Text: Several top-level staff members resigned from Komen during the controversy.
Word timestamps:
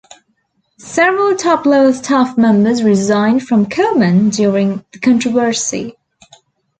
Several 0.79 1.35
top-level 1.35 1.93
staff 1.93 2.35
members 2.35 2.81
resigned 2.81 3.47
from 3.47 3.67
Komen 3.67 4.33
during 4.35 4.83
the 4.91 4.99
controversy. 4.99 5.93